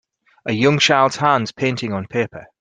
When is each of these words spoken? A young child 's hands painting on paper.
A 0.47 0.51
young 0.53 0.79
child 0.79 1.13
's 1.13 1.17
hands 1.17 1.51
painting 1.51 1.93
on 1.93 2.07
paper. 2.07 2.47